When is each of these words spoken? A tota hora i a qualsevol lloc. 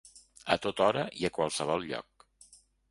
A 0.55 0.57
tota 0.63 0.85
hora 0.87 1.05
i 1.21 1.31
a 1.31 1.33
qualsevol 1.39 1.89
lloc. 1.93 2.29